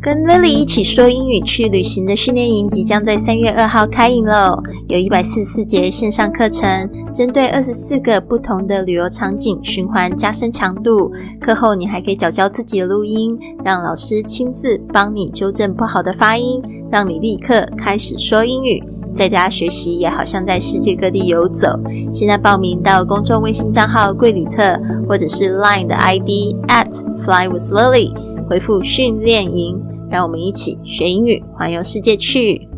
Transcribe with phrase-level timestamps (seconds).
[0.00, 4.62] 跟 Lily 一起说英语去旅行的训练营即将在三月二号开营喽！
[4.88, 11.10] 有一百四十四节线上课程，针对二十四个不同的旅游场景循环加深强度。
[11.40, 18.82] 课后你还可以找教自己的录音，让老师亲自帮你纠正不好的发音，让你立刻开始说英语。
[19.14, 21.68] 在家学习也好像在世界各地游走。
[22.12, 26.92] 现在报名到公众微信账号“贵旅特”或者是 Line 的 ID at
[27.24, 28.12] Fly with Lily，
[28.48, 29.76] 回复“训练营”，
[30.08, 32.68] 让我们一起学英语，环游世界去。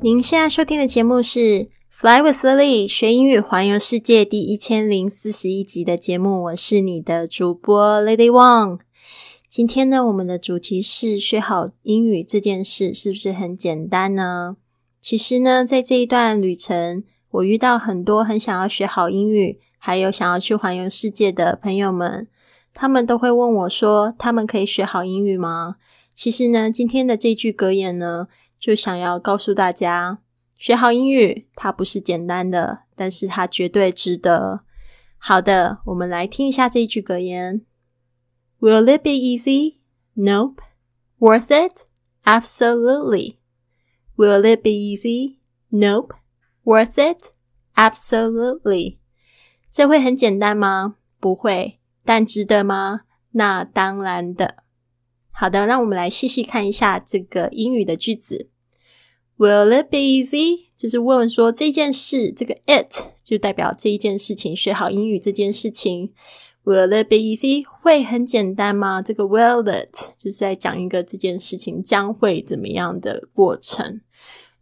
[0.00, 1.40] 您现在收听的节目是
[1.90, 8.78] 《Fly with Lily》学英语环游世界第一千零四十一集的节目，我是你的主播 Lady Wang。
[9.46, 14.56] 今天呢，我们的主题是学好英语这件事是不是很简单呢？
[15.02, 22.26] 其实呢，在这一段旅程，我遇到很多很想要学好英语，还有想要去环游世界的朋友们，
[22.80, 25.78] 他们都会问我说：“他们可以学好英语吗？”
[26.14, 30.20] 其实呢，今天的这句格言呢，就想要告诉大家，
[30.56, 34.60] 学好英语它不是简单的，但是它绝对值得。
[35.16, 37.66] 好的，我们来听一下这一句格言
[38.60, 39.78] ：Will it be easy?
[40.14, 40.62] Nope.
[41.18, 41.80] Worth it?
[42.22, 43.38] Absolutely.
[44.14, 45.38] Will it be easy?
[45.70, 46.14] Nope.
[46.62, 47.32] Worth it?
[47.74, 48.98] Absolutely.
[49.72, 50.94] 这会很简单吗？
[51.18, 51.77] 不会。
[52.08, 53.02] 但值得吗？
[53.32, 54.64] 那当然的。
[55.30, 58.46] 好的，让我们来细细看一下这个英语的句子。
[59.36, 60.70] Will it be easy？
[60.74, 62.90] 就是问说这件事，这个 it
[63.22, 66.14] 就代表这一件事情，学好英语这件事情。
[66.64, 67.66] Will it be easy？
[67.82, 69.02] 会很简单吗？
[69.02, 74.00] 这个 will it 就是在讲一个这件事情将会怎么样的过程。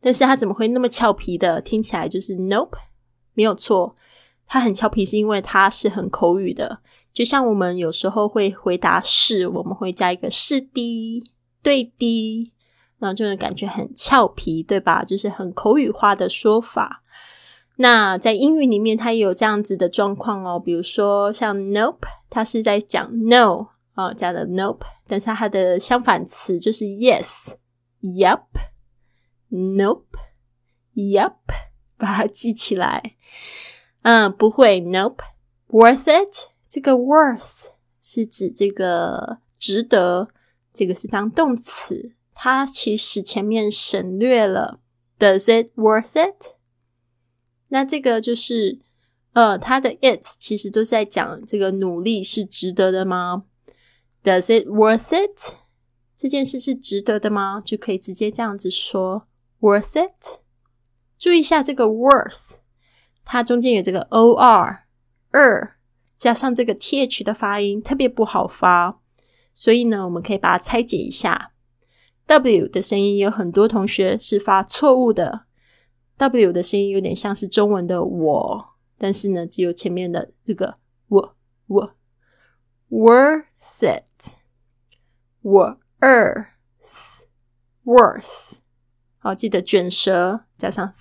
[0.00, 1.60] 但是他怎么会那么俏皮的？
[1.60, 2.78] 听起来就是 Nope，
[3.34, 3.94] 没有错。
[4.46, 6.80] 他很俏皮，是因为他是很口语的。
[7.14, 11.24] 就像我们有时候会回答是，我们会加一个是的，
[11.62, 12.52] 对的，
[12.98, 15.04] 然后就能感觉很俏皮，对吧？
[15.04, 17.00] 就是很口语化的说法。
[17.76, 20.60] 那在英语里面，它也有这样子的状况哦。
[20.60, 28.42] 比如说像 Nope，它是在讲 No 啊，加的 Nope，但是它的相反词就是 Yes，Yep。
[29.50, 30.06] Nope,
[30.94, 31.34] Yep，
[31.96, 33.14] 把它记起来。
[34.02, 34.80] 嗯，不会。
[34.80, 35.20] Nope,
[35.68, 36.53] worth it。
[36.74, 37.66] 这个 worth
[38.02, 40.28] 是指这个值得，
[40.72, 44.80] 这个是当动词，它其实前面省略了。
[45.16, 46.56] Does it worth it？
[47.68, 48.80] 那这个就是
[49.34, 53.44] 呃，它的 it 其实都是在讲这个努力是值得的吗
[54.24, 55.54] ？Does it worth it？
[56.16, 57.62] 这件事是值得的吗？
[57.64, 59.28] 就可以直接这样子说。
[59.60, 60.40] Worth it？
[61.16, 62.56] 注意一下这个 worth，
[63.24, 64.88] 它中间有这个 o r
[65.30, 65.74] 二
[66.16, 69.00] 加上这个 t h 的发音特别不好发，
[69.52, 71.52] 所以呢，我们可以把它拆解一下。
[72.26, 75.44] w 的声音有很多同学是发错误的
[76.16, 78.66] ，w 的声音有点像是中文的我，
[78.96, 80.74] 但是呢，只有前面的这个
[81.08, 81.36] 我
[81.66, 81.94] 我。
[82.90, 84.36] Worth it，
[85.40, 86.54] 我二
[87.84, 88.58] worth。
[89.18, 90.92] 好，记得卷舌加上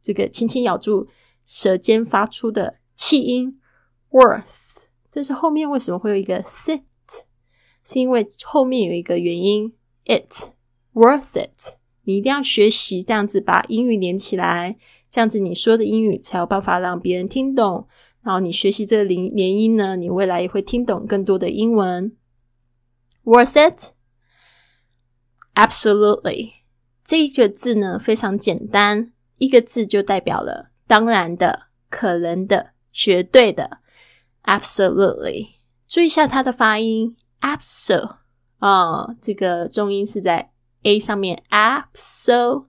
[0.00, 1.08] 这个轻轻咬住
[1.44, 3.60] 舌尖发出的气音。
[4.14, 4.84] ，worth。
[5.10, 6.84] 但是后面为什么会有一个 sit？
[7.84, 10.52] 是因为后面有一个元音 it
[10.92, 11.76] worth it。
[12.04, 14.76] 你一定要学习这样子把英语连起来，
[15.10, 17.88] 这样子你说的英语才有办法让别人听懂。
[18.22, 22.16] 然后你学习这个连连音呢，你未来也会听懂更多的英文。
[23.24, 23.70] Worth
[25.54, 26.52] it？Absolutely。
[27.04, 33.78] 这一个字呢非常简单，一个字就代表了当然的、可能的、绝对的
[34.44, 35.54] ，absolutely。
[35.86, 40.50] 注意一下它的发音，absolutely，这个重音是在
[40.82, 42.64] a 上面，absolutely。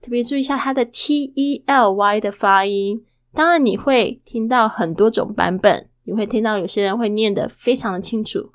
[0.00, 8.50] 特别注意一下它的 t e l y 的发音，当然你会听到很多种版本，你会听到有些人会念得非常的清楚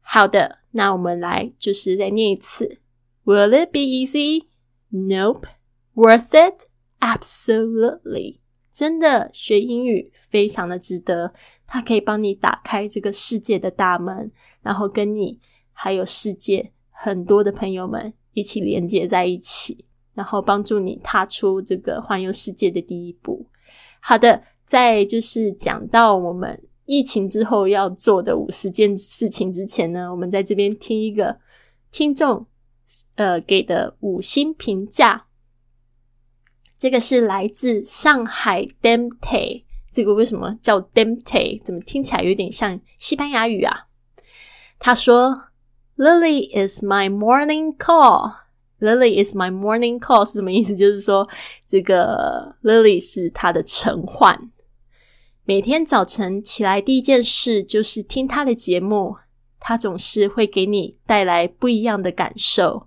[0.00, 2.80] 好的，那我们来就是再念一次。
[3.24, 4.48] Will it be easy?
[4.88, 5.46] Nope.
[5.94, 6.66] Worth it?
[6.98, 8.40] Absolutely.
[8.78, 11.32] 真的学英语非常的值得，
[11.66, 14.30] 它可以帮你打开这个世界的大门，
[14.62, 15.40] 然后跟你
[15.72, 19.84] 还有世界很多的朋友们一起连接在一起，
[20.14, 23.44] 然后帮助你踏出这个环游世界的第一步。
[23.98, 26.62] 好的，在就是讲到我们。
[26.90, 31.38] 疫情之后要做的五十件事情之前呢，我们在这边听一个
[31.90, 32.46] 听众
[33.16, 35.26] 呃给的五星评价。
[36.78, 41.60] 这个是来自上海 Demte，这个为什么叫 Demte？
[41.64, 43.88] 怎么听起来有点像西班牙语啊？
[44.78, 45.42] 他说
[45.96, 48.32] ：“Lily is my morning call.
[48.78, 50.76] Lily is my morning call 是什么意思？
[50.76, 51.28] 就是说
[51.66, 54.50] 这个 Lily 是他的晨唤。”
[55.44, 59.16] 每天早晨起来，第一件事就是听他的节目。
[59.58, 62.86] 他总是会给你带来不一样的感受。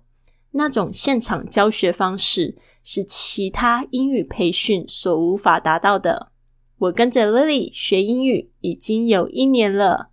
[0.52, 6.32] 那种现场教学方式是其他英语培训所无法达到的。
[6.78, 10.10] 我跟着 Lily 学英语已经有一年了，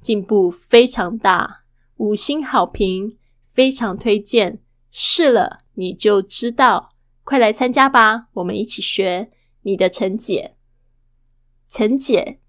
[0.00, 1.60] 进步非常大，
[1.96, 3.18] 五星好评，
[3.52, 4.60] 非常推荐。
[4.90, 9.30] 试了你就知道，快来参加吧，我们一起学。
[9.62, 10.56] 你的陈姐。
[11.68, 12.40] 陈姐，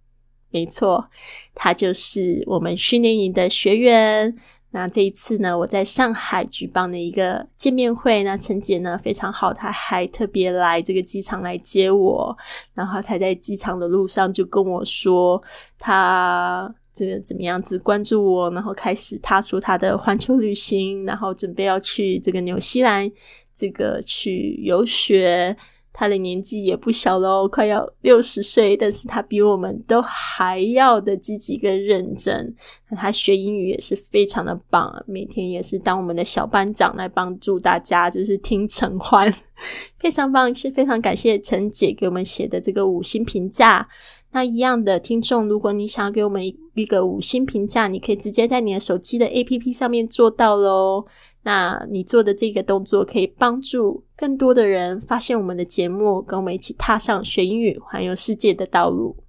[0.49, 1.09] 没错，
[1.53, 4.37] 她就是我们训练营的学员。
[4.71, 8.21] 那这一次呢，我在上海举办了一个见面会。
[8.23, 12.37] 那陈姐呢非常好，她还特别来这个机场来接我。
[12.73, 15.41] 然后她在机场的路上就跟我说，
[15.79, 23.11] 她这个怎么样子关注我，然后开始踏出她的环球旅行，然后准备要去这个纽西兰
[23.53, 25.57] 这个去游学。
[25.91, 32.55] 他的年纪也不小喽，快要六十岁，但是他比我们都还要的积极跟认真。
[32.95, 39.33] 他学英语也是非常的棒，每天也是当我们的小班长来帮助大家，就是听陈欢，
[39.99, 43.87] 非常棒，是非常感谢陈姐给我们写的这个五星评价。
[44.31, 46.41] 那一样的听众，如果你想要给我们
[46.75, 51.03] 一个五星评价，你可以直接在你的手机的 APP 上面做到喽。
[51.43, 59.23] 那你做的这个动作可以帮助更多的人发现我们的节目，跟我们一起踏上学英语、环游世界的道路。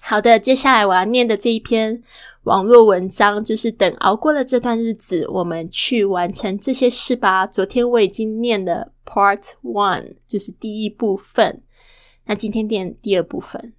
[0.00, 2.02] 好的，接下来我要念的这一篇
[2.44, 7.46] 网络文章，就是等熬过了这段日子，我们去完成这些事吧。
[7.46, 11.62] 昨天我已经念了 Part One，就是第一部分。
[12.24, 13.74] 那今天念第二部分。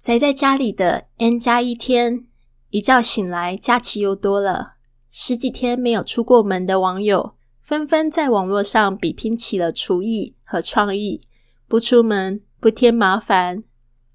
[0.00, 2.26] 宅在家里的 N 加一天，
[2.70, 4.71] 一觉醒来，假期又多了。
[5.14, 11.20] 十几天没有出过门的网友，纷纷在网络上比拼起了厨艺和创意。
[11.68, 13.62] 不出门，不添麻烦。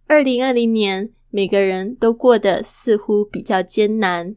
[0.08, 4.36] 二零二零年，每个人都过得似乎比较艰难。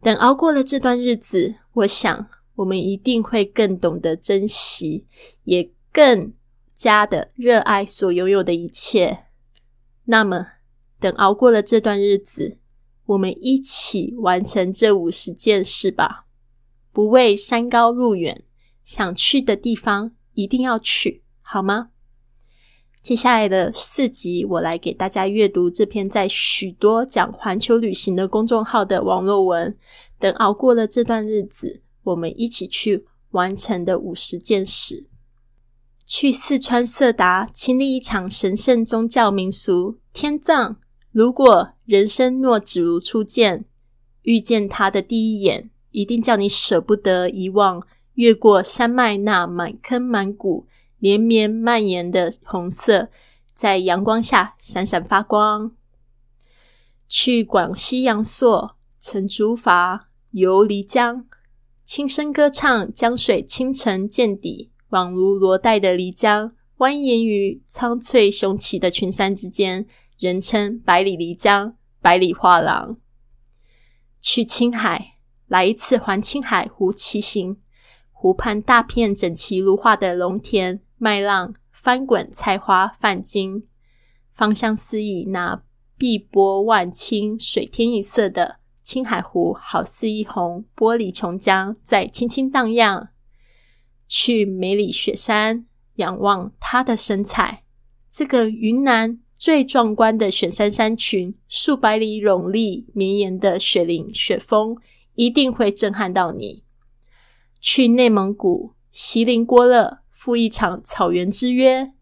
[0.00, 5.04] 等熬过了这段日子，我想我们一定会更懂得珍惜，
[5.44, 6.32] 也更
[6.74, 9.24] 加的热爱所拥有的一切。
[10.06, 10.46] 那么，
[10.98, 12.56] 等熬过了这段日子。
[13.06, 16.26] 我们一起完成这五十件事吧！
[16.92, 18.42] 不畏山高路远，
[18.84, 21.90] 想去的地方一定要去，好吗？
[23.02, 29.76] 接下来的四集，我来给大家阅读这篇在许多讲环球旅行的公众号的网络文。
[30.18, 35.06] 等熬过了这段日子，我们一起去完成的五十件事。
[36.04, 40.80] 去四川色达亲历一场神圣宗教民俗天葬。
[41.16, 43.64] 如果人生若只如初见，
[44.20, 47.82] 遇见他的第一眼，一定叫你舍不得遗忘。
[48.16, 50.66] 越过山脉那满坑满谷、
[50.98, 53.08] 连绵蔓延的红色，
[53.54, 55.72] 在阳光下闪闪发光。
[57.08, 60.00] 去广西阳朔乘竹筏
[60.32, 61.24] 游漓江，
[61.82, 69.86] 轻声歌唱，江水清澄见底，宛如罗带的漓江蜿蜒于苍翠雄奇的群山之间。
[70.18, 72.96] 人称百里漓江、百里画廊。
[74.18, 77.60] 去青海，来一次环青海湖骑行。
[78.12, 83.68] 湖畔大片整齐如画的农田、麦浪、翻滚菜花、泛金，
[84.32, 85.26] 芳香四溢。
[85.26, 85.62] 那
[85.98, 93.10] 碧波万顷、水天一色的青海湖，好似一泓玻璃琼浆在轻轻荡漾。
[94.08, 97.64] 去梅里雪山，仰望它的神采。
[98.10, 99.20] 这个云南。
[99.36, 104.76] 最壮观的雪山山群，数百里耸立绵延的雪林雪峰，
[105.14, 106.64] 一定会震撼到你。
[107.60, 111.92] 去内蒙古锡林郭勒赴一场草原之约，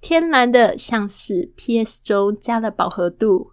[0.00, 2.02] 天蓝的像是 P.S.
[2.02, 3.52] 中加了饱和度，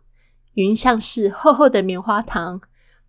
[0.55, 2.59] 云像是厚厚的棉花糖。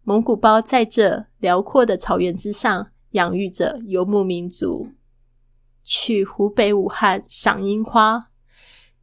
[0.02, 4.92] 蒙古包在这辽阔的草原之上，养育着游牧民族。
[5.82, 8.29] 去湖北武汉赏樱花，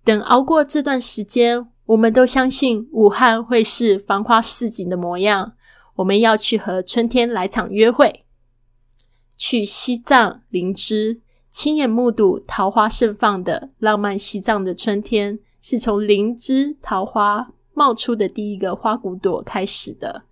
[0.08, 5.56] 等熬过这段时间，我们都相信武汉会是繁花似锦的模样。
[5.98, 8.24] 我们要去和春天来场约会，
[9.36, 11.20] 去西藏林芝。
[11.52, 20.24] 亲眼目睹桃花盛放的浪漫西藏的春天，是从灵芝桃花冒出的第一个花骨朵开始的。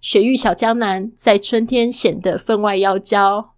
[0.00, 3.54] 雪域小江南在春天显得分外妖娇。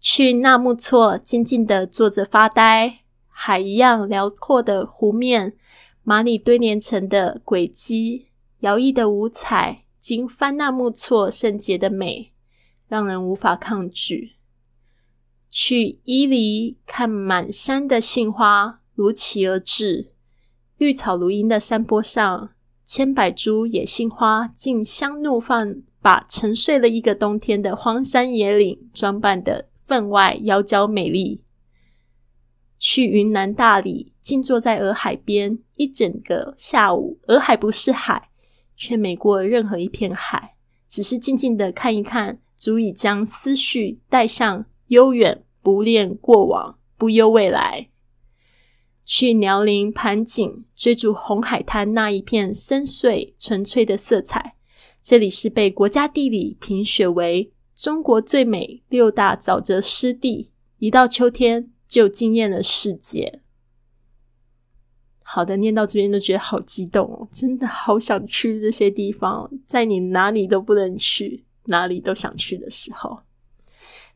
[0.00, 3.00] 去纳木错静静的坐着发呆，
[3.36, 5.56] 海一样辽阔的湖面，
[6.04, 8.28] 马里堆连成的轨迹，
[8.60, 12.32] 摇曳的五彩，经翻纳木错圣洁的美，
[12.86, 14.36] 让人无法抗拒。
[15.50, 20.12] 去伊犁看满山的杏花如期而至，
[20.78, 22.50] 绿草如茵的山坡上，
[22.84, 31.43] 千百株野杏花竞相怒放，把沉睡了一个冬天的荒山野岭装扮得分外妖娇美丽。
[32.86, 38.28] 去云南大理，静坐在洱海边一整个下午，洱海不是海，
[38.76, 40.54] 却美过任何一片海，
[40.86, 44.66] 只是静静的看一看，足以将思绪带向。
[44.88, 47.88] 悠远，不恋过往，不忧未来。
[49.06, 54.56] 去辽宁盘锦，追逐红海滩那一片深邃纯粹的色彩。
[55.02, 63.40] 这里是被国家地理评选为中国最美六大沼泽湿地，一到秋天就惊艳了世界。
[65.22, 73.20] 好的，念到这边都觉得好激动哦，真的好想去这些地方，在你哪里都不能去，哪里都想去的时候。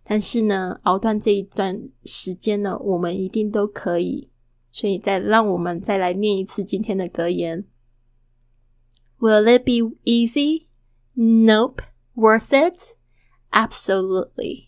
[0.04, 4.30] 但是呢，熬断这一段时间呢，我们一定都可以。
[4.70, 7.64] 所以，再让我们再来念一次今天的格言
[9.18, 10.68] ：Will it be easy?
[11.14, 11.82] Nope.
[12.14, 12.96] Worth it?
[13.50, 14.67] Absolutely.